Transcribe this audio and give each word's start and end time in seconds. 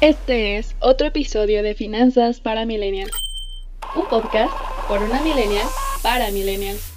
Este 0.00 0.56
es 0.56 0.74
otro 0.80 1.08
episodio 1.08 1.62
de 1.62 1.74
Finanzas 1.74 2.40
para 2.40 2.64
Millennials. 2.64 3.12
Un 3.94 4.06
podcast 4.06 4.50
por 4.88 5.02
una 5.02 5.20
millennial 5.20 5.66
para 6.02 6.30
millennials. 6.30 6.90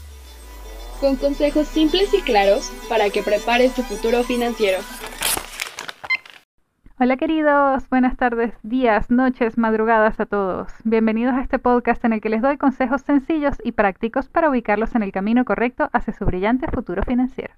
Con 1.01 1.17
consejos 1.17 1.67
simples 1.67 2.13
y 2.13 2.21
claros 2.21 2.71
para 2.87 3.09
que 3.09 3.21
prepares 3.21 3.75
tu 3.75 3.81
futuro 3.81 4.23
financiero. 4.23 4.77
Hola 6.97 7.17
queridos, 7.17 7.89
buenas 7.89 8.15
tardes, 8.15 8.53
días, 8.63 9.11
noches, 9.11 9.57
madrugadas 9.57 10.21
a 10.21 10.25
todos. 10.25 10.71
Bienvenidos 10.85 11.33
a 11.33 11.41
este 11.41 11.59
podcast 11.59 12.05
en 12.05 12.13
el 12.13 12.21
que 12.21 12.29
les 12.29 12.41
doy 12.41 12.55
consejos 12.55 13.01
sencillos 13.01 13.57
y 13.65 13.73
prácticos 13.73 14.29
para 14.29 14.49
ubicarlos 14.49 14.95
en 14.95 15.03
el 15.03 15.11
camino 15.11 15.43
correcto 15.43 15.89
hacia 15.91 16.13
su 16.13 16.23
brillante 16.23 16.71
futuro 16.71 17.03
financiero. 17.03 17.53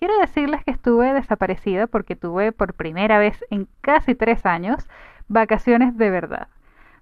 Quiero 0.00 0.18
decirles 0.18 0.64
que 0.64 0.70
estuve 0.70 1.12
desaparecida 1.12 1.86
porque 1.86 2.16
tuve 2.16 2.52
por 2.52 2.72
primera 2.72 3.18
vez 3.18 3.44
en 3.50 3.68
casi 3.82 4.14
tres 4.14 4.46
años 4.46 4.88
vacaciones 5.28 5.94
de 5.98 6.08
verdad, 6.08 6.48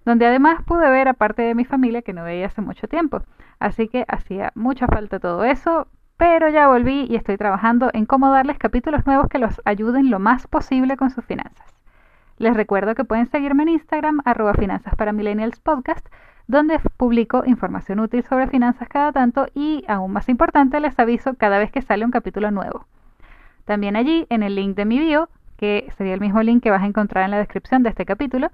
donde 0.05 0.27
además 0.27 0.65
pude 0.67 0.91
ver 0.91 1.07
a 1.07 1.15
parte 1.15 1.43
de 1.43 1.55
mi 1.55 1.65
familia 1.65 2.03
que 2.03 2.13
no 2.13 2.25
veía 2.25 2.47
hace 2.47 2.61
mucho 2.61 2.89
tiempo. 2.89 3.23
Así 3.61 3.87
que 3.87 4.05
hacía 4.09 4.51
mucha 4.57 4.89
falta 4.89 5.21
todo 5.21 5.45
eso, 5.45 5.87
pero 6.17 6.49
ya 6.49 6.67
volví 6.67 7.07
y 7.09 7.15
estoy 7.15 7.37
trabajando 7.37 7.89
en 7.93 8.05
cómo 8.05 8.33
darles 8.33 8.59
capítulos 8.59 9.07
nuevos 9.07 9.29
que 9.29 9.39
los 9.39 9.63
ayuden 9.65 10.11
lo 10.11 10.19
más 10.19 10.49
posible 10.49 10.97
con 10.97 11.11
sus 11.11 11.25
finanzas. 11.25 11.73
Les 12.37 12.57
recuerdo 12.57 12.97
que 12.97 13.05
pueden 13.05 13.31
seguirme 13.31 13.63
en 13.63 13.69
Instagram, 13.69 14.23
arroba 14.25 14.55
finanzas 14.55 14.97
para 14.97 15.13
millennials 15.13 15.61
podcast, 15.61 16.05
donde 16.49 16.81
publico 16.97 17.45
información 17.45 18.01
útil 18.01 18.25
sobre 18.25 18.49
finanzas 18.49 18.89
cada 18.89 19.13
tanto 19.13 19.47
y, 19.55 19.85
aún 19.87 20.13
más 20.13 20.29
importante, 20.31 20.81
les 20.81 20.99
aviso 20.99 21.35
cada 21.35 21.59
vez 21.59 21.71
que 21.71 21.83
sale 21.83 22.07
un 22.07 22.11
capítulo 22.11 22.51
nuevo. 22.51 22.87
También 23.67 23.97
allí, 23.97 24.27
en 24.31 24.43
el 24.43 24.55
link 24.55 24.75
de 24.75 24.87
mi 24.87 24.99
bio, 24.99 25.29
que 25.59 25.93
sería 25.99 26.15
el 26.15 26.21
mismo 26.21 26.43
link 26.43 26.63
que 26.63 26.71
vas 26.71 26.83
a 26.83 26.87
encontrar 26.87 27.27
en 27.27 27.33
la 27.33 27.39
descripción 27.39 27.83
de 27.83 27.91
este 27.91 28.07
capítulo, 28.07 28.51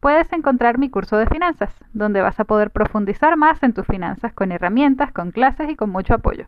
puedes 0.00 0.32
encontrar 0.32 0.78
mi 0.78 0.88
curso 0.88 1.18
de 1.18 1.26
finanzas, 1.26 1.74
donde 1.92 2.22
vas 2.22 2.40
a 2.40 2.44
poder 2.44 2.70
profundizar 2.70 3.36
más 3.36 3.62
en 3.62 3.74
tus 3.74 3.86
finanzas 3.86 4.32
con 4.32 4.50
herramientas, 4.50 5.12
con 5.12 5.30
clases 5.30 5.68
y 5.68 5.76
con 5.76 5.90
mucho 5.90 6.14
apoyo. 6.14 6.46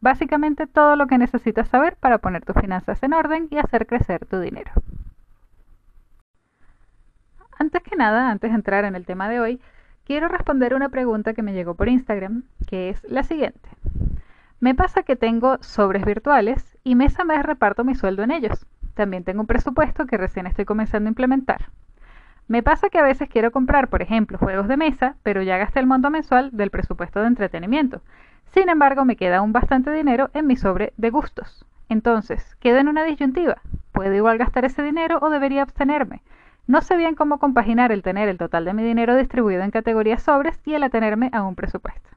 Básicamente 0.00 0.66
todo 0.66 0.96
lo 0.96 1.06
que 1.06 1.18
necesitas 1.18 1.68
saber 1.68 1.96
para 2.00 2.18
poner 2.18 2.44
tus 2.44 2.56
finanzas 2.56 3.00
en 3.04 3.12
orden 3.12 3.46
y 3.50 3.58
hacer 3.58 3.86
crecer 3.86 4.26
tu 4.26 4.40
dinero. 4.40 4.72
Antes 7.60 7.80
que 7.84 7.94
nada, 7.94 8.28
antes 8.28 8.50
de 8.50 8.56
entrar 8.56 8.84
en 8.84 8.96
el 8.96 9.06
tema 9.06 9.28
de 9.28 9.38
hoy, 9.38 9.60
quiero 10.04 10.28
responder 10.28 10.74
una 10.74 10.88
pregunta 10.88 11.34
que 11.34 11.42
me 11.42 11.52
llegó 11.52 11.74
por 11.74 11.88
Instagram, 11.88 12.44
que 12.66 12.90
es 12.90 13.02
la 13.08 13.22
siguiente. 13.22 13.68
Me 14.60 14.74
pasa 14.74 15.02
que 15.02 15.16
tengo 15.16 15.58
sobres 15.60 16.04
virtuales 16.04 16.78
y 16.84 16.94
mes 16.94 17.18
a 17.18 17.24
mes 17.24 17.42
reparto 17.42 17.84
mi 17.84 17.94
sueldo 17.94 18.22
en 18.22 18.30
ellos. 18.30 18.66
También 18.94 19.24
tengo 19.24 19.40
un 19.40 19.46
presupuesto 19.46 20.06
que 20.06 20.16
recién 20.16 20.46
estoy 20.46 20.64
comenzando 20.64 21.08
a 21.08 21.10
implementar. 21.10 21.70
Me 22.48 22.62
pasa 22.62 22.90
que 22.90 22.98
a 22.98 23.02
veces 23.02 23.28
quiero 23.28 23.50
comprar, 23.50 23.88
por 23.88 24.02
ejemplo, 24.02 24.38
juegos 24.38 24.68
de 24.68 24.76
mesa, 24.76 25.16
pero 25.22 25.42
ya 25.42 25.58
gasté 25.58 25.80
el 25.80 25.86
monto 25.86 26.10
mensual 26.10 26.50
del 26.52 26.70
presupuesto 26.70 27.20
de 27.20 27.28
entretenimiento. 27.28 28.02
Sin 28.52 28.68
embargo, 28.68 29.04
me 29.04 29.16
queda 29.16 29.38
aún 29.38 29.52
bastante 29.52 29.90
dinero 29.90 30.30
en 30.34 30.46
mi 30.46 30.56
sobre 30.56 30.92
de 30.96 31.10
gustos. 31.10 31.64
Entonces, 31.88 32.56
quedo 32.60 32.78
en 32.78 32.88
una 32.88 33.04
disyuntiva. 33.04 33.62
¿Puedo 33.92 34.14
igual 34.14 34.38
gastar 34.38 34.64
ese 34.64 34.82
dinero 34.82 35.18
o 35.22 35.30
debería 35.30 35.62
abstenerme? 35.62 36.22
No 36.66 36.80
sé 36.80 36.96
bien 36.96 37.14
cómo 37.16 37.38
compaginar 37.38 37.90
el 37.90 38.02
tener 38.02 38.28
el 38.28 38.38
total 38.38 38.64
de 38.64 38.72
mi 38.72 38.84
dinero 38.84 39.16
distribuido 39.16 39.62
en 39.62 39.70
categorías 39.70 40.22
sobres 40.22 40.60
y 40.64 40.74
el 40.74 40.84
atenerme 40.84 41.28
a 41.32 41.42
un 41.42 41.56
presupuesto. 41.56 42.08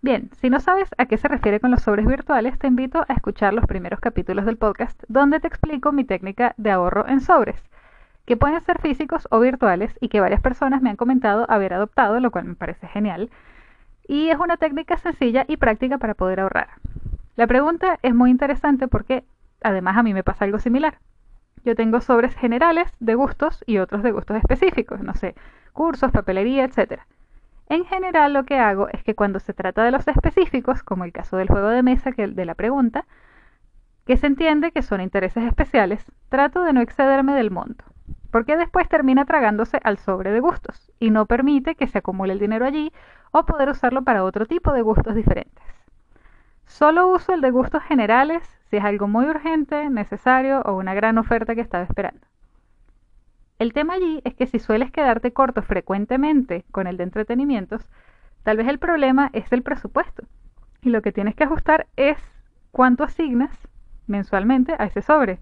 Bien, 0.00 0.30
si 0.40 0.50
no 0.50 0.60
sabes 0.60 0.90
a 0.98 1.06
qué 1.06 1.16
se 1.16 1.28
refiere 1.28 1.60
con 1.60 1.70
los 1.70 1.82
sobres 1.82 2.06
virtuales, 2.06 2.58
te 2.58 2.66
invito 2.66 3.04
a 3.08 3.12
escuchar 3.14 3.54
los 3.54 3.66
primeros 3.66 4.00
capítulos 4.00 4.44
del 4.44 4.58
podcast 4.58 5.02
donde 5.08 5.40
te 5.40 5.48
explico 5.48 5.92
mi 5.92 6.04
técnica 6.04 6.54
de 6.58 6.70
ahorro 6.70 7.08
en 7.08 7.20
sobres, 7.20 7.62
que 8.26 8.36
pueden 8.36 8.60
ser 8.60 8.80
físicos 8.80 9.26
o 9.30 9.40
virtuales 9.40 9.96
y 10.00 10.08
que 10.08 10.20
varias 10.20 10.40
personas 10.40 10.82
me 10.82 10.90
han 10.90 10.96
comentado 10.96 11.46
haber 11.48 11.72
adoptado, 11.72 12.20
lo 12.20 12.30
cual 12.30 12.44
me 12.44 12.54
parece 12.54 12.86
genial. 12.86 13.30
Y 14.06 14.28
es 14.28 14.38
una 14.38 14.58
técnica 14.58 14.98
sencilla 14.98 15.44
y 15.48 15.56
práctica 15.56 15.98
para 15.98 16.14
poder 16.14 16.40
ahorrar. 16.40 16.68
La 17.36 17.46
pregunta 17.46 17.98
es 18.02 18.14
muy 18.14 18.30
interesante 18.30 18.88
porque 18.88 19.24
además 19.62 19.96
a 19.96 20.02
mí 20.02 20.12
me 20.12 20.22
pasa 20.22 20.44
algo 20.44 20.58
similar. 20.58 20.98
Yo 21.64 21.74
tengo 21.74 22.00
sobres 22.00 22.34
generales 22.34 22.92
de 23.00 23.14
gustos 23.14 23.64
y 23.66 23.78
otros 23.78 24.02
de 24.02 24.12
gustos 24.12 24.36
específicos, 24.36 25.00
no 25.00 25.14
sé, 25.14 25.34
cursos, 25.72 26.12
papelería, 26.12 26.64
etcétera. 26.64 27.06
En 27.68 27.84
general 27.86 28.34
lo 28.34 28.44
que 28.44 28.58
hago 28.58 28.88
es 28.90 29.02
que 29.02 29.14
cuando 29.14 29.40
se 29.40 29.54
trata 29.54 29.82
de 29.82 29.90
los 29.90 30.06
específicos, 30.06 30.82
como 30.82 31.04
el 31.04 31.12
caso 31.12 31.38
del 31.38 31.48
juego 31.48 31.68
de 31.68 31.82
mesa 31.82 32.12
que 32.12 32.28
de 32.28 32.44
la 32.44 32.54
pregunta, 32.54 33.06
que 34.06 34.18
se 34.18 34.26
entiende 34.26 34.72
que 34.72 34.82
son 34.82 35.00
intereses 35.00 35.44
especiales, 35.44 36.04
trato 36.28 36.62
de 36.62 36.74
no 36.74 36.82
excederme 36.82 37.34
del 37.34 37.50
monto, 37.50 37.84
porque 38.30 38.58
después 38.58 38.86
termina 38.88 39.24
tragándose 39.24 39.80
al 39.82 39.96
sobre 39.96 40.30
de 40.30 40.40
gustos 40.40 40.92
y 41.00 41.10
no 41.10 41.24
permite 41.24 41.74
que 41.74 41.86
se 41.88 41.98
acumule 41.98 42.34
el 42.34 42.38
dinero 42.38 42.66
allí 42.66 42.92
o 43.30 43.46
poder 43.46 43.70
usarlo 43.70 44.02
para 44.02 44.24
otro 44.24 44.44
tipo 44.44 44.72
de 44.74 44.82
gustos 44.82 45.14
diferentes. 45.14 45.64
Solo 46.66 47.08
uso 47.08 47.32
el 47.32 47.40
de 47.40 47.50
gustos 47.50 47.82
generales 47.82 48.53
si 48.70 48.76
es 48.76 48.84
algo 48.84 49.08
muy 49.08 49.26
urgente, 49.26 49.88
necesario 49.90 50.62
o 50.62 50.74
una 50.74 50.94
gran 50.94 51.18
oferta 51.18 51.54
que 51.54 51.60
estaba 51.60 51.84
esperando. 51.84 52.26
El 53.58 53.72
tema 53.72 53.94
allí 53.94 54.20
es 54.24 54.34
que 54.34 54.46
si 54.46 54.58
sueles 54.58 54.90
quedarte 54.90 55.32
corto 55.32 55.62
frecuentemente 55.62 56.64
con 56.72 56.86
el 56.86 56.96
de 56.96 57.04
entretenimientos, 57.04 57.88
tal 58.42 58.56
vez 58.56 58.68
el 58.68 58.78
problema 58.78 59.30
es 59.32 59.52
el 59.52 59.62
presupuesto. 59.62 60.24
Y 60.82 60.90
lo 60.90 61.02
que 61.02 61.12
tienes 61.12 61.34
que 61.34 61.44
ajustar 61.44 61.86
es 61.96 62.18
cuánto 62.72 63.04
asignas 63.04 63.68
mensualmente 64.06 64.74
a 64.78 64.84
ese 64.84 65.02
sobre, 65.02 65.38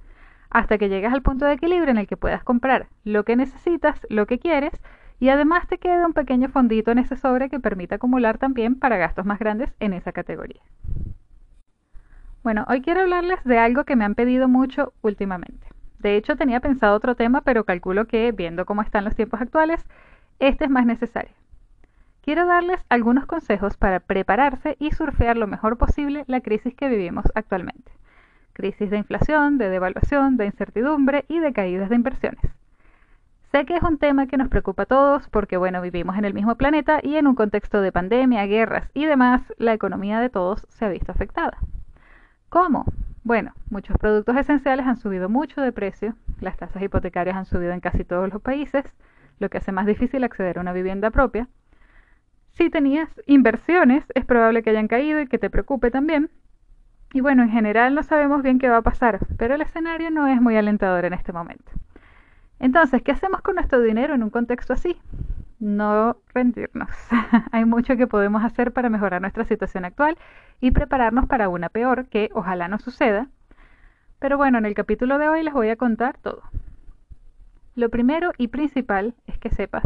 hasta 0.50 0.76
que 0.76 0.88
llegues 0.88 1.12
al 1.12 1.22
punto 1.22 1.46
de 1.46 1.54
equilibrio 1.54 1.90
en 1.90 1.98
el 1.98 2.06
que 2.06 2.18
puedas 2.18 2.44
comprar 2.44 2.88
lo 3.04 3.24
que 3.24 3.36
necesitas, 3.36 4.06
lo 4.10 4.26
que 4.26 4.38
quieres, 4.38 4.72
y 5.18 5.30
además 5.30 5.66
te 5.66 5.78
quede 5.78 6.04
un 6.04 6.12
pequeño 6.12 6.48
fondito 6.48 6.90
en 6.90 6.98
ese 6.98 7.16
sobre 7.16 7.48
que 7.48 7.60
permita 7.60 7.94
acumular 7.94 8.38
también 8.38 8.78
para 8.78 8.98
gastos 8.98 9.24
más 9.24 9.38
grandes 9.38 9.72
en 9.80 9.94
esa 9.94 10.12
categoría. 10.12 10.60
Bueno, 12.42 12.64
hoy 12.68 12.80
quiero 12.80 13.02
hablarles 13.02 13.42
de 13.44 13.58
algo 13.58 13.84
que 13.84 13.94
me 13.94 14.04
han 14.04 14.16
pedido 14.16 14.48
mucho 14.48 14.92
últimamente. 15.00 15.64
De 16.00 16.16
hecho, 16.16 16.34
tenía 16.34 16.58
pensado 16.58 16.96
otro 16.96 17.14
tema, 17.14 17.42
pero 17.42 17.62
calculo 17.62 18.06
que, 18.06 18.32
viendo 18.32 18.66
cómo 18.66 18.82
están 18.82 19.04
los 19.04 19.14
tiempos 19.14 19.40
actuales, 19.40 19.86
este 20.40 20.64
es 20.64 20.70
más 20.70 20.84
necesario. 20.84 21.30
Quiero 22.20 22.44
darles 22.44 22.84
algunos 22.88 23.26
consejos 23.26 23.76
para 23.76 24.00
prepararse 24.00 24.76
y 24.80 24.90
surfear 24.90 25.36
lo 25.36 25.46
mejor 25.46 25.78
posible 25.78 26.24
la 26.26 26.40
crisis 26.40 26.74
que 26.74 26.88
vivimos 26.88 27.26
actualmente. 27.36 27.92
Crisis 28.54 28.90
de 28.90 28.98
inflación, 28.98 29.56
de 29.56 29.68
devaluación, 29.68 30.36
de 30.36 30.46
incertidumbre 30.46 31.24
y 31.28 31.38
de 31.38 31.52
caídas 31.52 31.90
de 31.90 31.96
inversiones. 31.96 32.42
Sé 33.52 33.66
que 33.66 33.76
es 33.76 33.82
un 33.84 33.98
tema 33.98 34.26
que 34.26 34.36
nos 34.36 34.48
preocupa 34.48 34.82
a 34.82 34.86
todos 34.86 35.28
porque, 35.28 35.56
bueno, 35.58 35.80
vivimos 35.80 36.18
en 36.18 36.24
el 36.24 36.34
mismo 36.34 36.56
planeta 36.56 36.98
y 37.04 37.14
en 37.16 37.28
un 37.28 37.36
contexto 37.36 37.80
de 37.80 37.92
pandemia, 37.92 38.46
guerras 38.46 38.90
y 38.94 39.04
demás, 39.04 39.42
la 39.58 39.74
economía 39.74 40.18
de 40.18 40.28
todos 40.28 40.66
se 40.70 40.84
ha 40.84 40.88
visto 40.88 41.12
afectada. 41.12 41.56
¿Cómo? 42.52 42.84
Bueno, 43.24 43.54
muchos 43.70 43.96
productos 43.96 44.36
esenciales 44.36 44.84
han 44.86 44.98
subido 44.98 45.30
mucho 45.30 45.62
de 45.62 45.72
precio, 45.72 46.16
las 46.38 46.58
tasas 46.58 46.82
hipotecarias 46.82 47.34
han 47.34 47.46
subido 47.46 47.72
en 47.72 47.80
casi 47.80 48.04
todos 48.04 48.30
los 48.30 48.42
países, 48.42 48.84
lo 49.38 49.48
que 49.48 49.56
hace 49.56 49.72
más 49.72 49.86
difícil 49.86 50.22
acceder 50.22 50.58
a 50.58 50.60
una 50.60 50.74
vivienda 50.74 51.10
propia. 51.10 51.48
Si 52.50 52.68
tenías 52.68 53.08
inversiones, 53.24 54.04
es 54.14 54.26
probable 54.26 54.62
que 54.62 54.68
hayan 54.68 54.86
caído 54.86 55.22
y 55.22 55.28
que 55.28 55.38
te 55.38 55.48
preocupe 55.48 55.90
también. 55.90 56.28
Y 57.14 57.22
bueno, 57.22 57.42
en 57.42 57.48
general 57.48 57.94
no 57.94 58.02
sabemos 58.02 58.42
bien 58.42 58.58
qué 58.58 58.68
va 58.68 58.76
a 58.76 58.82
pasar, 58.82 59.20
pero 59.38 59.54
el 59.54 59.62
escenario 59.62 60.10
no 60.10 60.26
es 60.26 60.38
muy 60.38 60.54
alentador 60.54 61.06
en 61.06 61.14
este 61.14 61.32
momento. 61.32 61.72
Entonces, 62.60 63.00
¿qué 63.00 63.12
hacemos 63.12 63.40
con 63.40 63.54
nuestro 63.54 63.80
dinero 63.80 64.12
en 64.12 64.22
un 64.22 64.28
contexto 64.28 64.74
así? 64.74 65.00
No 65.62 66.16
rendirnos. 66.34 66.90
Hay 67.52 67.64
mucho 67.64 67.96
que 67.96 68.08
podemos 68.08 68.44
hacer 68.44 68.72
para 68.72 68.90
mejorar 68.90 69.20
nuestra 69.20 69.44
situación 69.44 69.84
actual 69.84 70.18
y 70.60 70.72
prepararnos 70.72 71.26
para 71.26 71.48
una 71.48 71.68
peor 71.68 72.08
que 72.08 72.30
ojalá 72.34 72.66
no 72.68 72.78
suceda. 72.78 73.28
Pero 74.18 74.36
bueno, 74.36 74.58
en 74.58 74.66
el 74.66 74.74
capítulo 74.74 75.18
de 75.18 75.28
hoy 75.28 75.42
les 75.42 75.54
voy 75.54 75.68
a 75.68 75.76
contar 75.76 76.18
todo. 76.18 76.42
Lo 77.76 77.90
primero 77.90 78.32
y 78.38 78.48
principal 78.48 79.14
es 79.26 79.38
que 79.38 79.50
sepas 79.50 79.84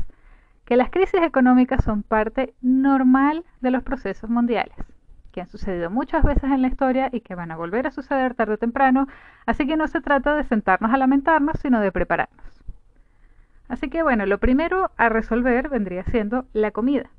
que 0.64 0.76
las 0.76 0.90
crisis 0.90 1.23
económicas 1.23 1.84
son 1.84 2.02
parte 2.02 2.55
normal 2.62 3.44
de 3.61 3.70
los 3.70 3.82
procesos 3.82 4.31
mundiales, 4.31 4.75
que 5.31 5.43
han 5.43 5.49
sucedido 5.49 5.90
muchas 5.90 6.25
veces 6.25 6.44
en 6.44 6.62
la 6.62 6.69
historia 6.69 7.11
y 7.12 7.20
que 7.20 7.34
van 7.34 7.52
a 7.52 7.56
volver 7.56 7.87
a 7.87 7.93
suceder 7.93 8.34
tarde 8.34 8.55
o 8.55 8.58
temprano, 8.58 9.06
así 9.44 9.67
que 9.67 9.76
no 9.76 9.87
se 9.87 10.00
trata 10.00 10.34
de 10.34 10.44
sentarnos 10.44 10.93
a 10.93 10.96
lamentarnos, 10.96 11.61
sino 11.61 11.81
de 11.81 11.93
prepararnos. 11.93 12.56
Así 13.68 13.88
que 13.88 14.02
bueno, 14.02 14.26
lo 14.26 14.38
primero 14.38 14.90
a 14.96 15.08
resolver 15.08 15.68
vendría 15.68 16.04
siendo 16.04 16.46
la 16.52 16.70
comida. 16.70 17.10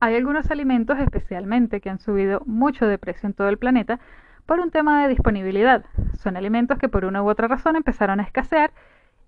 Hay 0.00 0.14
algunos 0.14 0.50
alimentos 0.50 0.98
especialmente 0.98 1.80
que 1.80 1.90
han 1.90 1.98
subido 1.98 2.42
mucho 2.46 2.86
de 2.86 2.98
precio 2.98 3.26
en 3.26 3.34
todo 3.34 3.48
el 3.48 3.58
planeta 3.58 3.98
por 4.46 4.60
un 4.60 4.70
tema 4.70 5.02
de 5.02 5.08
disponibilidad. 5.08 5.84
Son 6.18 6.36
alimentos 6.36 6.78
que 6.78 6.88
por 6.88 7.04
una 7.04 7.22
u 7.22 7.28
otra 7.28 7.48
razón 7.48 7.76
empezaron 7.76 8.20
a 8.20 8.22
escasear 8.22 8.70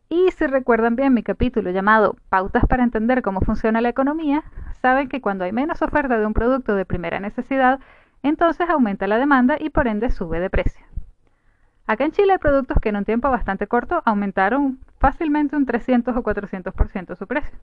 y 0.08 0.30
si 0.32 0.46
recuerdan 0.46 0.96
bien 0.96 1.14
mi 1.14 1.22
capítulo 1.22 1.70
llamado 1.70 2.16
Pautas 2.28 2.64
para 2.66 2.82
entender 2.82 3.22
cómo 3.22 3.40
funciona 3.40 3.80
la 3.80 3.90
economía, 3.90 4.42
saben 4.82 5.08
que 5.08 5.20
cuando 5.20 5.44
hay 5.44 5.52
menos 5.52 5.82
oferta 5.82 6.18
de 6.18 6.26
un 6.26 6.34
producto 6.34 6.74
de 6.74 6.84
primera 6.84 7.20
necesidad, 7.20 7.78
entonces 8.22 8.68
aumenta 8.68 9.06
la 9.06 9.18
demanda 9.18 9.56
y 9.58 9.70
por 9.70 9.86
ende 9.86 10.10
sube 10.10 10.40
de 10.40 10.50
precio. 10.50 10.84
Acá 11.86 12.04
en 12.04 12.12
Chile 12.12 12.32
hay 12.32 12.38
productos 12.38 12.78
que 12.80 12.88
en 12.88 12.96
un 12.96 13.04
tiempo 13.04 13.30
bastante 13.30 13.66
corto 13.66 14.02
aumentaron 14.04 14.80
fácilmente 15.00 15.56
un 15.56 15.66
300 15.66 16.16
o 16.16 16.22
400% 16.22 17.16
su 17.16 17.26
precio. 17.26 17.58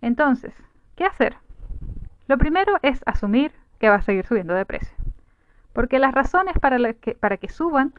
Entonces, 0.00 0.54
¿qué 0.94 1.04
hacer? 1.04 1.36
Lo 2.28 2.38
primero 2.38 2.78
es 2.82 3.02
asumir 3.04 3.52
que 3.78 3.88
va 3.88 3.96
a 3.96 4.02
seguir 4.02 4.24
subiendo 4.24 4.54
de 4.54 4.64
precio, 4.64 4.96
porque 5.72 5.98
las 5.98 6.14
razones 6.14 6.54
para, 6.58 6.78
que, 6.94 7.16
que 7.40 7.48
suban 7.48 7.92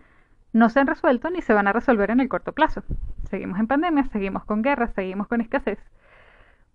no 0.53 0.69
se 0.69 0.79
han 0.79 0.87
resuelto 0.87 1.29
ni 1.29 1.41
se 1.41 1.53
van 1.53 1.67
a 1.67 1.73
resolver 1.73 2.09
en 2.09 2.21
el 2.21 2.29
corto 2.29 2.53
plazo. 2.53 2.83
Seguimos 3.29 3.59
en 3.59 3.67
pandemia, 3.67 4.05
seguimos 4.05 4.45
con 4.45 4.61
guerras, 4.61 4.93
seguimos 4.93 5.27
con 5.27 5.41
escasez. 5.41 5.79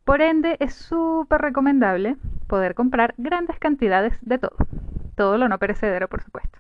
Por 0.05 0.21
ende, 0.21 0.57
es 0.61 0.75
súper 0.75 1.41
recomendable 1.41 2.17
poder 2.47 2.75
comprar 2.75 3.15
grandes 3.17 3.59
cantidades 3.59 4.17
de 4.21 4.39
todo. 4.39 4.57
Todo 5.17 5.37
lo 5.37 5.49
no 5.49 5.59
perecedero, 5.59 6.09
por 6.09 6.23
supuesto. 6.23 6.59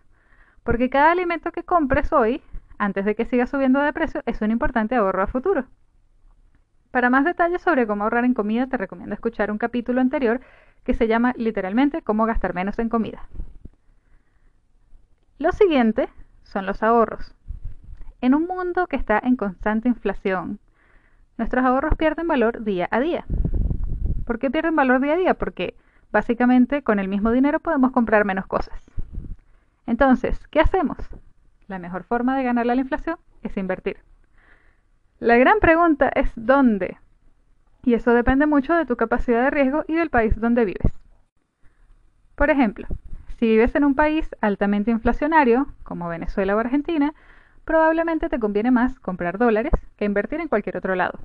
Porque 0.65 0.91
cada 0.91 1.13
alimento 1.13 1.53
que 1.53 1.63
compres 1.63 2.13
hoy, 2.13 2.43
antes 2.78 3.05
de 3.05 3.14
que 3.14 3.25
siga 3.25 3.46
subiendo 3.46 3.81
de 3.81 3.93
precio, 3.93 4.23
es 4.26 4.40
un 4.43 4.50
importante 4.50 4.94
ahorro 4.94 5.23
a 5.23 5.26
futuro. 5.26 5.67
Para 6.90 7.11
más 7.11 7.25
detalles 7.25 7.62
sobre 7.62 7.87
cómo 7.87 8.05
ahorrar 8.05 8.25
en 8.25 8.34
comida, 8.34 8.67
te 8.67 8.76
recomiendo 8.76 9.14
escuchar 9.14 9.50
un 9.50 9.58
capítulo 9.58 10.00
anterior 10.00 10.40
que 10.84 10.94
se 10.94 11.08
llama 11.08 11.34
literalmente 11.37 12.02
Cómo 12.02 12.26
gastar 12.26 12.55
menos 12.55 12.78
en 12.78 12.88
comida. 12.88 13.28
Lo 15.38 15.52
siguiente 15.52 16.08
son 16.44 16.64
los 16.64 16.82
ahorros. 16.82 17.34
En 18.23 18.34
un 18.34 18.46
mundo 18.46 18.87
que 18.87 18.96
está 18.96 19.20
en 19.23 19.37
constante 19.37 19.88
inflación, 19.88 20.58
nuestros 21.37 21.64
ahorros 21.64 21.96
pierden 21.96 22.26
valor 22.26 22.64
día 22.64 22.88
a 22.90 23.00
día. 23.00 23.26
¿Por 24.25 24.38
qué 24.38 24.50
pierden 24.50 24.75
valor 24.75 25.00
día 25.00 25.12
a 25.12 25.19
día? 25.19 25.34
Porque 25.34 25.76
básicamente 26.11 26.82
con 26.82 26.99
el 26.99 27.08
mismo 27.08 27.31
dinero 27.31 27.61
podemos 27.61 27.93
comprar 27.93 28.25
menos 28.25 28.46
cosas. 28.46 28.81
Entonces, 29.87 30.46
¿qué 30.49 30.61
hacemos? 30.61 30.96
La 31.69 31.79
mejor 31.79 32.05
forma 32.05 32.37
de 32.37 32.45
ganarle 32.45 32.73
a 32.73 32.75
la 32.77 32.81
inflación 32.81 33.19
es 33.43 33.57
invertir. 33.57 33.99
La 35.19 35.37
gran 35.37 35.61
pregunta 35.61 36.11
es 36.15 36.31
¿dónde? 36.37 36.99
Y 37.83 37.95
eso 37.95 38.13
depende 38.13 38.47
mucho 38.47 38.75
de 38.75 38.87
tu 38.87 38.97
capacidad 38.97 39.43
de 39.45 39.51
riesgo 39.51 39.85
y 39.89 39.95
del 39.95 40.11
país 40.11 40.39
donde 40.41 40.65
vives. 40.65 40.93
Por 42.35 42.51
ejemplo, 42.51 42.87
si 43.39 43.47
vives 43.47 43.75
en 43.75 43.85
un 43.85 43.95
país 43.95 44.29
altamente 44.41 44.91
inflacionario, 44.91 45.67
como 45.83 46.09
Venezuela 46.09 46.55
o 46.55 46.59
Argentina, 46.59 47.15
probablemente 47.65 48.29
te 48.29 48.39
conviene 48.39 48.71
más 48.71 48.99
comprar 49.01 49.39
dólares 49.39 49.73
que 49.97 50.05
invertir 50.05 50.41
en 50.41 50.49
cualquier 50.49 50.77
otro 50.77 50.95
lado. 50.95 51.19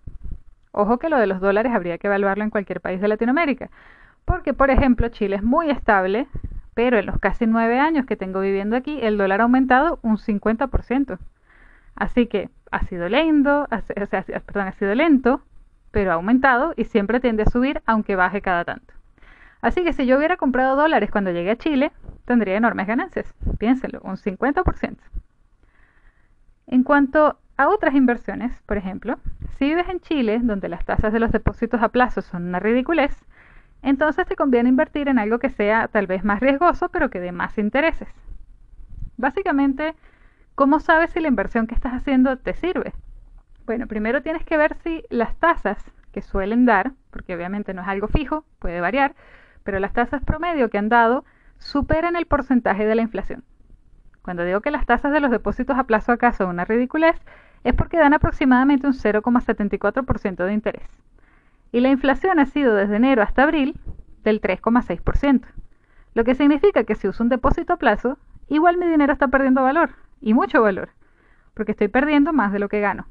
Ojo 0.71 0.99
que 0.99 1.09
lo 1.09 1.17
de 1.17 1.27
los 1.27 1.39
dólares 1.39 1.73
habría 1.73 1.97
que 1.97 2.07
evaluarlo 2.07 2.43
en 2.43 2.49
cualquier 2.49 2.81
país 2.81 3.01
de 3.01 3.07
Latinoamérica, 3.07 3.69
porque 4.25 4.53
por 4.53 4.71
ejemplo 4.71 5.09
Chile 5.09 5.35
es 5.35 5.43
muy 5.43 5.69
estable, 5.69 6.27
pero 6.83 6.97
en 6.97 7.05
los 7.05 7.19
casi 7.19 7.45
nueve 7.45 7.79
años 7.79 8.07
que 8.07 8.15
tengo 8.15 8.39
viviendo 8.39 8.75
aquí 8.75 8.97
el 9.03 9.15
dólar 9.15 9.41
ha 9.41 9.43
aumentado 9.43 9.99
un 10.01 10.17
50%. 10.17 11.19
Así 11.93 12.25
que 12.25 12.49
ha 12.71 12.81
sido 12.85 13.07
lento, 13.07 13.67
o 13.69 14.05
sea, 14.07 14.25
ha 14.55 14.71
sido 14.71 14.95
lento, 14.95 15.43
pero 15.91 16.09
ha 16.09 16.15
aumentado 16.15 16.73
y 16.75 16.85
siempre 16.85 17.19
tiende 17.19 17.43
a 17.43 17.51
subir 17.51 17.83
aunque 17.85 18.15
baje 18.15 18.41
cada 18.41 18.65
tanto. 18.65 18.95
Así 19.61 19.83
que 19.83 19.93
si 19.93 20.07
yo 20.07 20.17
hubiera 20.17 20.37
comprado 20.37 20.75
dólares 20.75 21.11
cuando 21.11 21.29
llegué 21.29 21.51
a 21.51 21.55
Chile, 21.55 21.91
tendría 22.25 22.57
enormes 22.57 22.87
ganancias. 22.87 23.31
Piénsenlo, 23.59 24.01
un 24.01 24.17
50%. 24.17 24.97
En 26.65 26.81
cuanto 26.81 27.37
a 27.57 27.69
otras 27.69 27.93
inversiones, 27.93 28.59
por 28.65 28.77
ejemplo, 28.77 29.19
si 29.59 29.65
vives 29.65 29.87
en 29.87 29.99
Chile, 29.99 30.39
donde 30.41 30.67
las 30.67 30.83
tasas 30.83 31.13
de 31.13 31.19
los 31.19 31.31
depósitos 31.31 31.83
a 31.83 31.89
plazo 31.89 32.23
son 32.23 32.47
una 32.47 32.59
ridiculez, 32.59 33.23
entonces 33.81 34.27
te 34.27 34.35
conviene 34.35 34.69
invertir 34.69 35.07
en 35.07 35.19
algo 35.19 35.39
que 35.39 35.49
sea 35.49 35.87
tal 35.87 36.07
vez 36.07 36.23
más 36.23 36.39
riesgoso, 36.39 36.89
pero 36.89 37.09
que 37.09 37.19
dé 37.19 37.31
más 37.31 37.57
intereses. 37.57 38.09
Básicamente, 39.17 39.95
¿cómo 40.55 40.79
sabes 40.79 41.11
si 41.11 41.19
la 41.19 41.27
inversión 41.27 41.67
que 41.67 41.75
estás 41.75 41.93
haciendo 41.93 42.37
te 42.37 42.53
sirve? 42.53 42.93
Bueno, 43.65 43.87
primero 43.87 44.21
tienes 44.21 44.43
que 44.43 44.57
ver 44.57 44.75
si 44.83 45.03
las 45.09 45.35
tasas 45.37 45.83
que 46.11 46.21
suelen 46.21 46.65
dar, 46.65 46.91
porque 47.09 47.35
obviamente 47.35 47.73
no 47.73 47.81
es 47.81 47.87
algo 47.87 48.07
fijo, 48.07 48.45
puede 48.59 48.81
variar, 48.81 49.15
pero 49.63 49.79
las 49.79 49.93
tasas 49.93 50.23
promedio 50.23 50.69
que 50.69 50.77
han 50.77 50.89
dado 50.89 51.23
superan 51.57 52.15
el 52.15 52.25
porcentaje 52.25 52.85
de 52.85 52.95
la 52.95 53.01
inflación. 53.01 53.43
Cuando 54.21 54.43
digo 54.43 54.61
que 54.61 54.71
las 54.71 54.85
tasas 54.85 55.11
de 55.11 55.19
los 55.19 55.31
depósitos 55.31 55.77
a 55.77 55.85
plazo 55.85 56.11
acá 56.11 56.33
son 56.33 56.49
una 56.49 56.65
ridiculez, 56.65 57.15
es 57.63 57.73
porque 57.73 57.97
dan 57.97 58.13
aproximadamente 58.13 58.87
un 58.87 58.93
0,74% 58.93 60.45
de 60.45 60.53
interés. 60.53 60.83
Y 61.71 61.79
la 61.79 61.89
inflación 61.89 62.39
ha 62.39 62.45
sido 62.45 62.75
desde 62.75 62.97
enero 62.97 63.21
hasta 63.21 63.43
abril 63.43 63.79
del 64.23 64.41
3,6%. 64.41 65.45
Lo 66.13 66.23
que 66.23 66.35
significa 66.35 66.83
que 66.83 66.95
si 66.95 67.07
uso 67.07 67.23
un 67.23 67.29
depósito 67.29 67.73
a 67.73 67.77
plazo, 67.77 68.17
igual 68.49 68.77
mi 68.77 68.87
dinero 68.87 69.13
está 69.13 69.29
perdiendo 69.29 69.63
valor, 69.63 69.91
y 70.19 70.33
mucho 70.33 70.61
valor, 70.61 70.89
porque 71.53 71.71
estoy 71.71 71.87
perdiendo 71.87 72.33
más 72.33 72.51
de 72.51 72.59
lo 72.59 72.69
que 72.69 72.81
gano. 72.81 73.07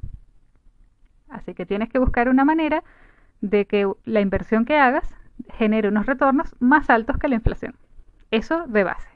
Así 1.29 1.53
que 1.53 1.65
tienes 1.65 1.89
que 1.89 1.99
buscar 1.99 2.29
una 2.29 2.45
manera 2.45 2.83
de 3.41 3.65
que 3.65 3.91
la 4.03 4.21
inversión 4.21 4.65
que 4.65 4.77
hagas 4.77 5.15
genere 5.53 5.87
unos 5.87 6.05
retornos 6.05 6.55
más 6.59 6.89
altos 6.89 7.17
que 7.17 7.27
la 7.27 7.35
inflación. 7.35 7.75
Eso 8.29 8.67
de 8.67 8.83
base. 8.83 9.09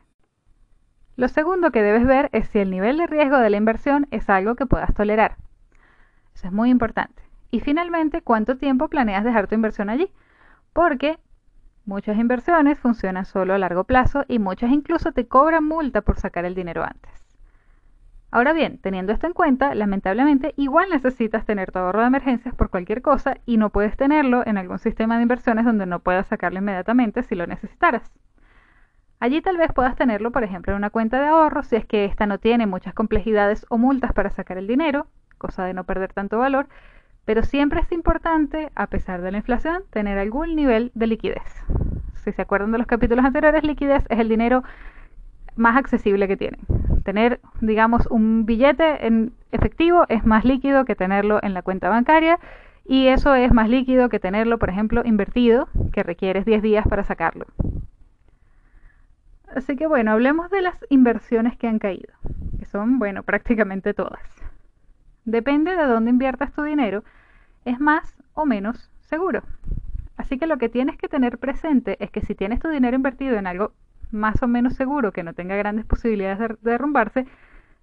Lo 1.15 1.27
segundo 1.27 1.71
que 1.71 1.81
debes 1.81 2.05
ver 2.05 2.29
es 2.33 2.49
si 2.49 2.59
el 2.59 2.71
nivel 2.71 2.97
de 2.97 3.07
riesgo 3.07 3.37
de 3.37 3.49
la 3.49 3.57
inversión 3.57 4.07
es 4.11 4.29
algo 4.29 4.55
que 4.55 4.65
puedas 4.65 4.93
tolerar. 4.93 5.37
Eso 6.33 6.47
es 6.47 6.53
muy 6.53 6.69
importante. 6.69 7.24
Y 7.55 7.61
finalmente, 7.61 8.21
¿cuánto 8.21 8.57
tiempo 8.57 8.89
planeas 8.89 9.23
dejar 9.23 9.47
tu 9.47 9.55
inversión 9.55 9.89
allí? 9.89 10.11
Porque 10.73 11.19
muchas 11.85 12.17
inversiones 12.17 12.77
funcionan 12.77 13.23
solo 13.23 13.53
a 13.53 13.57
largo 13.57 13.85
plazo 13.85 14.25
y 14.27 14.39
muchas 14.39 14.71
incluso 14.71 15.13
te 15.13 15.29
cobran 15.29 15.63
multa 15.63 16.01
por 16.01 16.19
sacar 16.19 16.43
el 16.43 16.53
dinero 16.53 16.83
antes. 16.83 17.13
Ahora 18.29 18.51
bien, 18.51 18.77
teniendo 18.79 19.13
esto 19.13 19.27
en 19.27 19.31
cuenta, 19.31 19.73
lamentablemente 19.73 20.53
igual 20.57 20.89
necesitas 20.89 21.45
tener 21.45 21.71
tu 21.71 21.79
ahorro 21.79 22.01
de 22.01 22.07
emergencias 22.07 22.53
por 22.53 22.69
cualquier 22.69 23.01
cosa 23.01 23.37
y 23.45 23.55
no 23.55 23.69
puedes 23.69 23.95
tenerlo 23.95 24.45
en 24.45 24.57
algún 24.57 24.79
sistema 24.79 25.15
de 25.15 25.21
inversiones 25.21 25.63
donde 25.63 25.85
no 25.85 25.99
puedas 25.99 26.27
sacarlo 26.27 26.59
inmediatamente 26.59 27.23
si 27.23 27.35
lo 27.35 27.47
necesitaras. 27.47 28.11
Allí 29.21 29.41
tal 29.41 29.55
vez 29.55 29.71
puedas 29.71 29.95
tenerlo, 29.95 30.33
por 30.33 30.43
ejemplo, 30.43 30.73
en 30.73 30.79
una 30.79 30.89
cuenta 30.89 31.21
de 31.21 31.27
ahorro 31.27 31.63
si 31.63 31.77
es 31.77 31.85
que 31.85 32.03
ésta 32.03 32.25
no 32.25 32.37
tiene 32.37 32.67
muchas 32.67 32.93
complejidades 32.93 33.65
o 33.69 33.77
multas 33.77 34.11
para 34.11 34.29
sacar 34.29 34.57
el 34.57 34.67
dinero, 34.67 35.07
cosa 35.37 35.63
de 35.63 35.73
no 35.73 35.85
perder 35.85 36.11
tanto 36.11 36.37
valor, 36.37 36.67
pero 37.25 37.43
siempre 37.43 37.81
es 37.81 37.91
importante, 37.91 38.71
a 38.75 38.87
pesar 38.87 39.21
de 39.21 39.31
la 39.31 39.37
inflación, 39.37 39.83
tener 39.89 40.17
algún 40.17 40.55
nivel 40.55 40.91
de 40.93 41.07
liquidez. 41.07 41.43
Si 42.23 42.31
se 42.31 42.41
acuerdan 42.41 42.71
de 42.71 42.77
los 42.77 42.87
capítulos 42.87 43.25
anteriores, 43.25 43.63
liquidez 43.63 44.03
es 44.09 44.19
el 44.19 44.29
dinero 44.29 44.63
más 45.55 45.75
accesible 45.75 46.27
que 46.27 46.37
tienen. 46.37 46.61
Tener, 47.03 47.39
digamos, 47.61 48.07
un 48.07 48.45
billete 48.45 49.05
en 49.05 49.33
efectivo 49.51 50.05
es 50.09 50.25
más 50.25 50.45
líquido 50.45 50.85
que 50.85 50.95
tenerlo 50.95 51.39
en 51.41 51.53
la 51.53 51.61
cuenta 51.61 51.89
bancaria 51.89 52.39
y 52.85 53.07
eso 53.07 53.33
es 53.33 53.51
más 53.53 53.69
líquido 53.69 54.09
que 54.09 54.19
tenerlo, 54.19 54.59
por 54.59 54.69
ejemplo, 54.69 55.01
invertido, 55.05 55.67
que 55.93 56.03
requieres 56.03 56.45
10 56.45 56.61
días 56.61 56.87
para 56.87 57.03
sacarlo. 57.03 57.45
Así 59.55 59.75
que 59.75 59.87
bueno, 59.87 60.11
hablemos 60.11 60.49
de 60.49 60.61
las 60.61 60.75
inversiones 60.89 61.57
que 61.57 61.67
han 61.67 61.79
caído, 61.79 62.13
que 62.59 62.65
son, 62.65 62.99
bueno, 62.99 63.23
prácticamente 63.23 63.93
todas. 63.93 64.44
Depende 65.25 65.75
de 65.75 65.85
dónde 65.85 66.11
inviertas 66.11 66.53
tu 66.53 66.63
dinero, 66.63 67.03
es 67.65 67.79
más 67.79 68.15
o 68.33 68.45
menos 68.45 68.89
seguro. 69.01 69.43
Así 70.17 70.37
que 70.37 70.47
lo 70.47 70.57
que 70.57 70.69
tienes 70.69 70.97
que 70.97 71.07
tener 71.07 71.37
presente 71.39 71.97
es 71.99 72.11
que 72.11 72.21
si 72.21 72.35
tienes 72.35 72.59
tu 72.59 72.69
dinero 72.69 72.95
invertido 72.95 73.35
en 73.37 73.47
algo 73.47 73.73
más 74.11 74.41
o 74.43 74.47
menos 74.47 74.75
seguro, 74.75 75.11
que 75.11 75.23
no 75.23 75.33
tenga 75.33 75.55
grandes 75.55 75.85
posibilidades 75.85 76.39
de 76.39 76.57
derrumbarse, 76.61 77.25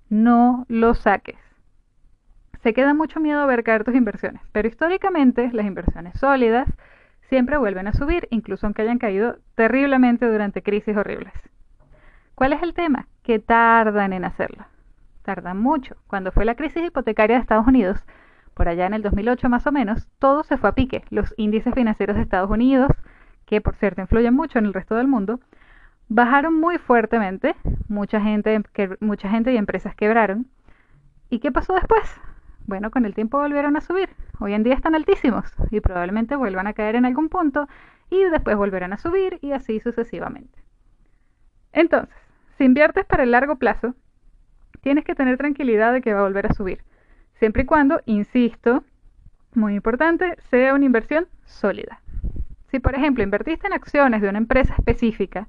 no 0.08 0.64
lo 0.68 0.94
saques. 0.94 1.38
Se 2.62 2.72
queda 2.72 2.94
mucho 2.94 3.18
miedo 3.18 3.40
a 3.40 3.46
ver 3.46 3.64
caer 3.64 3.84
tus 3.84 3.94
inversiones, 3.94 4.40
pero 4.52 4.68
históricamente 4.68 5.50
las 5.52 5.66
inversiones 5.66 6.18
sólidas 6.18 6.68
siempre 7.28 7.56
vuelven 7.56 7.88
a 7.88 7.92
subir, 7.92 8.28
incluso 8.30 8.66
aunque 8.66 8.82
hayan 8.82 8.98
caído 8.98 9.38
terriblemente 9.56 10.30
durante 10.30 10.62
crisis 10.62 10.96
horribles. 10.96 11.32
¿Cuál 12.34 12.52
es 12.52 12.62
el 12.62 12.72
tema? 12.72 13.08
Que 13.22 13.38
tardan 13.38 14.12
en 14.12 14.24
hacerlo. 14.24 14.64
Tardan 15.22 15.58
mucho. 15.58 15.96
Cuando 16.06 16.32
fue 16.32 16.44
la 16.44 16.54
crisis 16.54 16.84
hipotecaria 16.84 17.36
de 17.36 17.42
Estados 17.42 17.66
Unidos, 17.66 18.04
por 18.54 18.68
allá 18.68 18.86
en 18.86 18.94
el 18.94 19.02
2008 19.02 19.48
más 19.48 19.66
o 19.66 19.72
menos, 19.72 20.08
todo 20.18 20.42
se 20.42 20.56
fue 20.56 20.70
a 20.70 20.74
pique. 20.74 21.04
Los 21.10 21.32
índices 21.36 21.74
financieros 21.74 22.16
de 22.16 22.22
Estados 22.22 22.50
Unidos, 22.50 22.90
que 23.46 23.60
por 23.60 23.76
cierto 23.76 24.00
influyen 24.00 24.34
mucho 24.34 24.58
en 24.58 24.66
el 24.66 24.74
resto 24.74 24.94
del 24.94 25.08
mundo, 25.08 25.40
bajaron 26.08 26.58
muy 26.58 26.78
fuertemente. 26.78 27.54
Mucha 27.88 28.20
gente, 28.20 28.60
mucha 29.00 29.28
gente 29.28 29.52
y 29.52 29.56
empresas 29.56 29.94
quebraron. 29.94 30.46
¿Y 31.30 31.38
qué 31.38 31.50
pasó 31.50 31.74
después? 31.74 32.02
Bueno, 32.66 32.90
con 32.90 33.04
el 33.04 33.14
tiempo 33.14 33.38
volvieron 33.38 33.76
a 33.76 33.80
subir. 33.80 34.10
Hoy 34.38 34.54
en 34.54 34.62
día 34.62 34.74
están 34.74 34.94
altísimos 34.94 35.52
y 35.70 35.80
probablemente 35.80 36.36
vuelvan 36.36 36.66
a 36.66 36.74
caer 36.74 36.96
en 36.96 37.04
algún 37.04 37.28
punto 37.28 37.68
y 38.10 38.22
después 38.24 38.56
volverán 38.56 38.92
a 38.92 38.98
subir 38.98 39.38
y 39.40 39.52
así 39.52 39.80
sucesivamente. 39.80 40.58
Entonces, 41.72 42.14
si 42.58 42.64
inviertes 42.64 43.06
para 43.06 43.22
el 43.22 43.30
largo 43.30 43.56
plazo, 43.56 43.94
tienes 44.82 45.04
que 45.04 45.14
tener 45.14 45.38
tranquilidad 45.38 45.92
de 45.92 46.02
que 46.02 46.12
va 46.12 46.20
a 46.20 46.24
volver 46.24 46.46
a 46.46 46.54
subir, 46.54 46.82
siempre 47.34 47.62
y 47.62 47.66
cuando, 47.66 48.00
insisto, 48.04 48.84
muy 49.54 49.74
importante, 49.74 50.36
sea 50.50 50.74
una 50.74 50.84
inversión 50.84 51.26
sólida. 51.44 52.00
Si, 52.70 52.78
por 52.80 52.94
ejemplo, 52.94 53.22
invertiste 53.22 53.66
en 53.66 53.74
acciones 53.74 54.22
de 54.22 54.28
una 54.28 54.38
empresa 54.38 54.74
específica, 54.78 55.48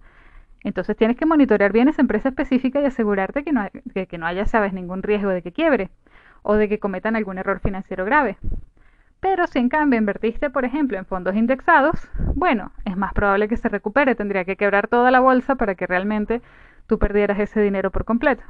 entonces 0.64 0.96
tienes 0.96 1.18
que 1.18 1.26
monitorear 1.26 1.72
bien 1.74 1.90
esa 1.90 2.02
empresa 2.02 2.30
específica 2.30 2.82
y 2.82 2.86
asegurarte 2.86 3.44
que 3.44 3.52
no, 3.52 3.68
que 3.94 4.18
no 4.18 4.26
haya, 4.26 4.46
sabes, 4.46 4.74
ningún 4.74 5.04
riesgo 5.04 5.30
de 5.30 5.42
que 5.42 5.52
quiebre. 5.52 5.90
o 6.44 6.56
de 6.56 6.70
que 6.70 6.80
cometan 6.80 7.16
algún 7.16 7.38
error 7.38 7.60
financiero 7.60 8.06
grave. 8.06 8.38
Pero 9.20 9.48
si 9.48 9.60
en 9.60 9.70
cambio 9.70 9.98
invertiste, 10.00 10.50
por 10.50 10.66
ejemplo, 10.66 10.98
en 10.98 11.06
fondos 11.06 11.36
indexados, 11.36 12.10
bueno, 12.36 12.72
es 12.86 12.98
más 12.98 13.14
probable 13.14 13.48
que 13.48 13.58
se 13.58 13.70
recupere, 13.70 14.16
tendría 14.16 14.46
que 14.46 14.58
quebrar 14.58 14.88
toda 14.88 15.12
la 15.12 15.22
bolsa 15.22 15.56
para 15.56 15.76
que 15.76 15.88
realmente 15.88 16.42
tú 16.88 17.00
perdieras 17.00 17.40
ese 17.40 17.62
dinero 17.62 17.92
por 17.92 18.06
completo. 18.06 18.44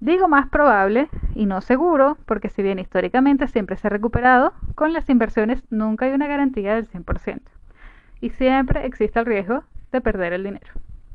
Digo 0.00 0.28
más 0.28 0.48
probable 0.48 1.08
y 1.34 1.46
no 1.46 1.60
seguro, 1.60 2.18
porque 2.24 2.50
si 2.50 2.62
bien 2.62 2.78
históricamente 2.78 3.48
siempre 3.48 3.76
se 3.76 3.88
ha 3.88 3.90
recuperado, 3.90 4.52
con 4.76 4.92
las 4.92 5.08
inversiones 5.10 5.60
nunca 5.70 6.06
hay 6.06 6.12
una 6.12 6.28
garantía 6.28 6.76
del 6.76 6.88
100%. 6.88 7.40
Y 8.20 8.30
siempre 8.30 8.86
existe 8.86 9.18
el 9.18 9.26
riesgo 9.26 9.64
de 9.90 10.00
perder 10.00 10.32
el 10.32 10.44
dinero. 10.44 10.72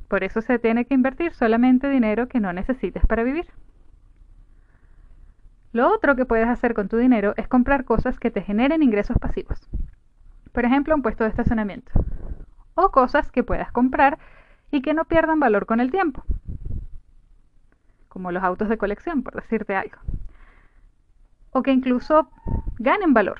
Por 0.09 0.23
eso 0.25 0.41
se 0.41 0.59
tiene 0.59 0.83
que 0.85 0.93
invertir 0.93 1.33
solamente 1.33 1.89
dinero 1.89 2.27
que 2.27 2.41
no 2.41 2.51
necesites 2.51 3.05
para 3.05 3.23
vivir. 3.23 3.47
Lo 5.71 5.89
otro 5.91 6.15
que 6.15 6.25
puedes 6.25 6.49
hacer 6.49 6.73
con 6.73 6.89
tu 6.89 6.97
dinero 6.97 7.33
es 7.37 7.47
comprar 7.47 7.85
cosas 7.85 8.19
que 8.19 8.31
te 8.31 8.41
generen 8.41 8.83
ingresos 8.83 9.17
pasivos. 9.17 9.69
Por 10.51 10.65
ejemplo, 10.65 10.93
un 10.93 11.01
puesto 11.01 11.23
de 11.23 11.29
estacionamiento. 11.29 11.91
O 12.75 12.91
cosas 12.91 13.31
que 13.31 13.43
puedas 13.43 13.71
comprar 13.71 14.19
y 14.71 14.81
que 14.81 14.93
no 14.93 15.05
pierdan 15.05 15.39
valor 15.39 15.65
con 15.65 15.79
el 15.79 15.89
tiempo 15.89 16.25
como 18.13 18.31
los 18.31 18.43
autos 18.43 18.69
de 18.69 18.77
colección, 18.77 19.23
por 19.23 19.33
decirte 19.33 19.75
algo. 19.75 19.97
O 21.49 21.63
que 21.63 21.71
incluso 21.71 22.29
ganen 22.77 23.15
valor. 23.15 23.39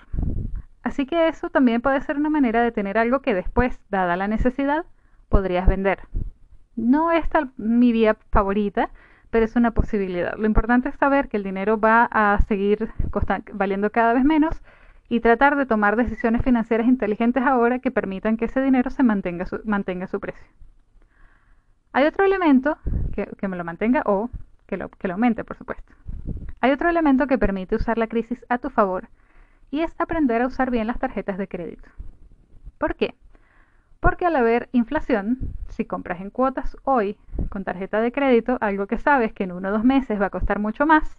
Así 0.82 1.06
que 1.06 1.27
eso 1.27 1.51
también 1.51 1.80
puede 1.80 2.01
ser 2.01 2.18
una 2.18 2.32
manera 2.32 2.63
de 2.63 2.72
tener 2.72 2.98
algo 2.98 3.22
que 3.22 3.36
después, 3.36 3.80
dada 3.92 4.18
la 4.18 4.27
necesidad, 4.27 4.86
podrías 5.30 5.68
vender. 5.68 6.00
No 6.75 7.12
es 7.12 7.25
mi 7.56 7.92
vía 7.92 8.18
favorita, 8.32 8.89
pero 9.30 9.46
es 9.46 9.56
una 9.56 9.72
posibilidad. 9.72 10.36
Lo 10.38 10.48
importante 10.48 10.89
es 10.89 10.96
saber 10.96 11.30
que 11.30 11.38
el 11.38 11.44
dinero 11.44 11.80
va 11.80 12.06
a 12.12 12.39
seguir 12.48 12.92
valiendo 13.53 13.92
cada 13.92 14.13
vez 14.13 14.24
menos 14.24 14.60
y 15.08 15.20
tratar 15.20 15.56
de 15.56 15.68
tomar 15.68 15.98
decisiones 15.98 16.42
financieras 16.42 16.88
inteligentes 16.88 17.44
ahora 17.44 17.77
que 17.77 17.92
permitan 17.92 18.38
que 18.38 18.46
ese 18.46 18.60
dinero 18.60 18.89
se 18.89 19.03
mantenga 19.03 19.46
su, 19.46 19.58
su 20.10 20.20
precio. 20.20 20.48
Hay 21.92 22.06
otro 22.06 22.25
elemento 22.25 22.80
que 23.38 23.48
me 23.48 23.56
lo 23.56 23.63
mantenga 23.63 24.01
o 24.08 24.32
que 25.00 25.08
lo, 25.08 25.13
aumente, 25.13 25.44
por 25.44 25.58
supuesto. 25.58 25.94
Hay 26.62 26.72
otro 26.72 26.89
elemento 26.89 27.27
que 27.27 27.38
permite 27.38 27.75
usar 27.75 27.98
la 27.98 28.08
crisis 28.08 28.44
a 28.50 28.58
tu 28.58 28.70
favor 28.70 29.10
y 29.72 29.82
es 29.82 29.94
aprender 30.00 30.42
a 30.42 30.48
usar 30.48 30.72
bien 30.72 30.88
las 30.88 31.00
tarjetas 31.00 31.38
de 31.38 31.48
crédito. 31.48 31.89
¿Por 32.77 32.96
qué? 32.96 33.15
Porque 34.00 34.25
al 34.25 34.36
haber 34.36 34.70
inflación, 34.72 35.38
si 35.70 35.86
compras 35.86 36.22
en 36.22 36.30
cuotas 36.30 36.77
hoy 36.84 37.18
con 37.50 37.63
tarjeta 37.63 38.01
de 38.01 38.12
crédito 38.12 38.58
algo 38.62 38.88
que 38.88 38.98
sabes 38.98 39.34
que 39.34 39.44
en 39.44 39.51
uno 39.51 39.70
o 39.70 39.72
dos 39.72 39.84
meses 39.84 40.22
va 40.22 40.27
a 40.27 40.30
costar 40.30 40.60
mucho 40.60 40.86
más, 40.86 41.18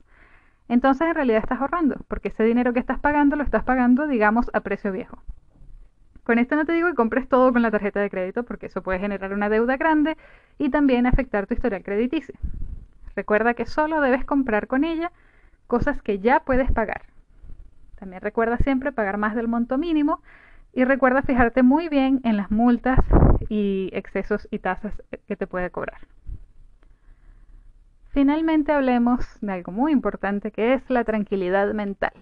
entonces 0.69 1.07
en 1.07 1.15
realidad 1.15 1.39
estás 1.39 1.61
ahorrando, 1.61 1.97
porque 2.09 2.29
ese 2.29 2.45
dinero 2.45 2.73
que 2.73 2.81
estás 2.81 2.99
pagando 2.99 3.37
lo 3.37 3.43
estás 3.43 3.65
pagando, 3.65 4.07
digamos, 4.07 4.51
a 4.53 4.61
precio 4.61 4.93
viejo. 4.93 5.23
Con 6.25 6.39
esto 6.39 6.57
no 6.57 6.65
te 6.65 6.73
digo 6.73 6.89
que 6.89 6.95
compres 6.95 7.29
todo 7.29 7.53
con 7.53 7.61
la 7.61 7.71
tarjeta 7.71 8.01
de 8.01 8.09
crédito, 8.09 8.45
porque 8.45 8.67
eso 8.67 8.83
puede 8.83 8.99
generar 8.99 9.33
una 9.35 9.51
deuda 9.51 9.77
grande 9.77 10.17
y 10.59 10.71
también 10.71 11.07
afectar 11.07 11.47
tu 11.47 11.53
historial 11.53 11.83
crediticio. 11.83 12.35
Recuerda 13.17 13.55
que 13.55 13.67
solo 13.67 14.01
debes 14.01 14.25
comprar 14.25 14.67
con 14.67 14.85
ella 14.85 15.13
cosas 15.67 16.03
que 16.03 16.19
ya 16.19 16.41
puedes 16.41 16.71
pagar. 16.73 17.03
También 17.97 18.23
recuerda 18.23 18.59
siempre 18.59 18.93
pagar 18.93 19.19
más 19.19 19.35
del 19.35 19.49
monto 19.49 19.79
mínimo 19.79 20.21
y 20.73 20.85
recuerda 20.85 21.23
fijarte 21.23 21.63
muy 21.63 21.89
bien 21.89 22.21
en 22.25 22.37
las 22.37 22.51
multas 22.51 22.99
y 23.49 23.91
excesos 23.93 24.49
y 24.51 24.59
tasas 24.59 24.93
que 25.27 25.37
te 25.37 25.47
puede 25.47 25.71
cobrar. 25.71 26.01
Finalmente 28.11 28.73
hablemos 28.73 29.27
de 29.41 29.53
algo 29.53 29.73
muy 29.73 29.93
importante 29.93 30.51
que 30.51 30.75
es 30.75 30.89
la 30.89 31.05
tranquilidad 31.05 31.73
mental. 31.75 32.13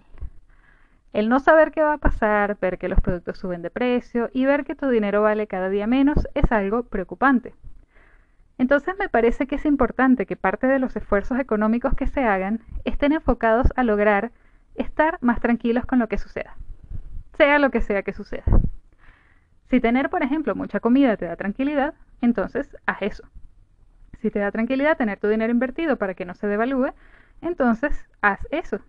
El 1.12 1.28
no 1.28 1.40
saber 1.40 1.72
qué 1.72 1.82
va 1.82 1.94
a 1.94 1.98
pasar, 1.98 2.56
ver 2.58 2.78
que 2.78 2.88
los 2.88 3.00
productos 3.00 3.38
suben 3.38 3.60
de 3.60 3.70
precio 3.70 4.30
y 4.32 4.46
ver 4.46 4.64
que 4.64 4.74
tu 4.74 4.88
dinero 4.88 5.20
vale 5.20 5.46
cada 5.46 5.68
día 5.68 5.86
menos 5.86 6.26
es 6.34 6.50
algo 6.50 6.84
preocupante. 6.84 7.54
Entonces 8.58 8.94
me 8.98 9.08
parece 9.08 9.46
que 9.46 9.56
es 9.56 9.64
importante 9.64 10.26
que 10.26 10.36
parte 10.36 10.66
de 10.66 10.78
los 10.78 10.94
esfuerzos 10.96 11.38
económicos 11.38 11.94
que 11.94 12.06
se 12.06 12.24
hagan 12.24 12.60
estén 12.84 13.12
enfocados 13.12 13.68
a 13.76 13.82
lograr 13.82 14.30
estar 14.74 15.18
más 15.20 15.40
tranquilos 15.40 15.86
con 15.86 15.98
lo 15.98 16.08
que 16.08 16.18
suceda, 16.18 16.56
sea 17.36 17.58
lo 17.58 17.70
que 17.70 17.80
sea 17.80 18.02
que 18.02 18.12
suceda. 18.12 18.44
Si 19.68 19.80
tener, 19.80 20.10
por 20.10 20.22
ejemplo, 20.22 20.54
mucha 20.54 20.80
comida 20.80 21.16
te 21.16 21.24
da 21.26 21.36
tranquilidad, 21.36 21.94
entonces 22.20 22.76
haz 22.86 23.02
eso. 23.02 23.24
Si 24.20 24.30
te 24.30 24.38
da 24.38 24.50
tranquilidad 24.50 24.96
tener 24.96 25.18
tu 25.18 25.28
dinero 25.28 25.50
invertido 25.50 25.96
para 25.96 26.14
que 26.14 26.24
no 26.24 26.34
se 26.34 26.46
devalúe, 26.46 26.92
entonces 27.40 28.06
haz 28.20 28.46
eso. 28.50 28.80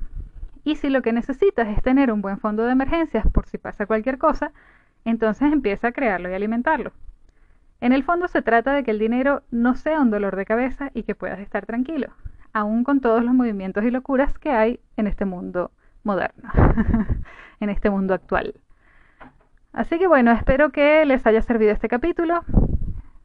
Y 0.63 0.75
si 0.75 0.89
lo 0.89 1.01
que 1.01 1.13
necesitas 1.13 1.67
es 1.67 1.81
tener 1.81 2.11
un 2.11 2.21
buen 2.21 2.37
fondo 2.37 2.63
de 2.65 2.71
emergencias 2.71 3.25
por 3.31 3.47
si 3.47 3.57
pasa 3.57 3.85
cualquier 3.85 4.17
cosa, 4.17 4.51
entonces 5.05 5.51
empieza 5.51 5.87
a 5.87 5.91
crearlo 5.91 6.29
y 6.29 6.33
alimentarlo. 6.33 6.91
En 7.83 7.91
el 7.91 8.05
fondo 8.05 8.29
se 8.29 8.41
trata 8.41 8.73
de 8.73 8.85
que 8.85 8.91
el 8.91 8.97
dinero 8.97 9.43
no 9.51 9.75
sea 9.75 9.99
un 9.99 10.09
dolor 10.09 10.37
de 10.37 10.45
cabeza 10.45 10.89
y 10.93 11.03
que 11.03 11.15
puedas 11.15 11.41
estar 11.41 11.65
tranquilo, 11.65 12.13
aún 12.53 12.85
con 12.85 13.01
todos 13.01 13.25
los 13.25 13.33
movimientos 13.33 13.83
y 13.83 13.91
locuras 13.91 14.39
que 14.39 14.51
hay 14.51 14.79
en 14.95 15.05
este 15.05 15.25
mundo 15.25 15.69
moderno, 16.01 16.49
en 17.59 17.69
este 17.69 17.89
mundo 17.89 18.13
actual. 18.13 18.53
Así 19.73 19.99
que 19.99 20.07
bueno, 20.07 20.31
espero 20.31 20.71
que 20.71 21.03
les 21.03 21.27
haya 21.27 21.41
servido 21.41 21.73
este 21.73 21.89
capítulo. 21.89 22.45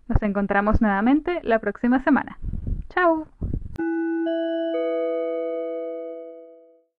Nos 0.08 0.20
encontramos 0.22 0.82
nuevamente 0.82 1.38
la 1.44 1.60
próxima 1.60 2.00
semana. 2.00 2.36
Chao. 2.88 3.28